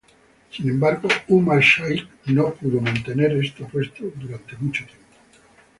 [0.49, 4.97] Sin embargo, Umar Shaikh no pudo mantener este puesto por mucho tiempo.